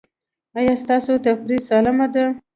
[0.57, 2.25] ایا ستاسو تفریح سالمه ده؟